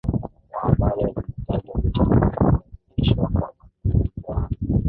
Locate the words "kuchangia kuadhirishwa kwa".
1.81-3.53